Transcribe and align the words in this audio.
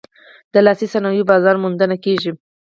د 0.53 0.55
لاسي 0.65 0.87
صنایعو 0.93 1.29
بازار 1.31 1.55
موندنه 1.63 1.95
کیږي؟ 2.05 2.31